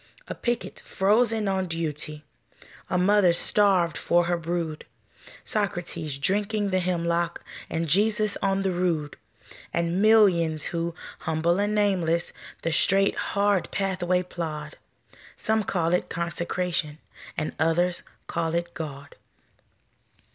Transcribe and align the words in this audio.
A 0.27 0.33
picket 0.33 0.79
frozen 0.79 1.47
on 1.47 1.67
duty, 1.67 2.23
A 2.89 2.97
mother 2.97 3.33
starved 3.33 3.95
for 3.95 4.23
her 4.23 4.35
brood, 4.39 4.83
Socrates 5.43 6.17
drinking 6.17 6.71
the 6.71 6.79
hemlock, 6.79 7.43
And 7.69 7.87
Jesus 7.87 8.35
on 8.41 8.63
the 8.63 8.71
rood; 8.71 9.15
And 9.71 10.01
millions 10.01 10.63
who, 10.63 10.95
humble 11.19 11.59
and 11.59 11.75
nameless, 11.75 12.33
The 12.63 12.71
straight, 12.71 13.15
hard 13.15 13.69
pathway 13.69 14.23
plod, 14.23 14.75
Some 15.35 15.63
call 15.63 15.93
it 15.93 16.09
Consecration, 16.09 16.97
And 17.37 17.53
others 17.59 18.01
call 18.25 18.55
it 18.55 18.73
God. 18.73 19.15